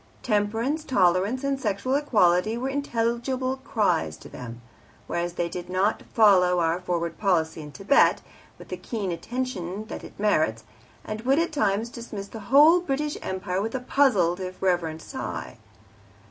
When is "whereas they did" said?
5.05-5.69